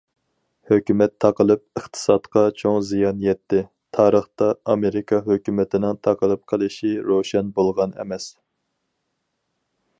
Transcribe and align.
ھۆكۈمەت 0.69 1.11
تاقىلىپ 1.25 1.61
ئىقتىسادقا 1.81 2.43
چوڭ 2.61 2.79
زىيان 2.91 3.21
يەتتى 3.25 3.61
تارىختا، 3.97 4.49
ئامېرىكا 4.73 5.21
ھۆكۈمىتىنىڭ 5.29 6.01
تاقىلىپ 6.09 6.45
قېلىشى 6.53 6.95
روشەن 7.11 7.53
بولغان 7.61 7.95
ئەمەس. 8.01 8.31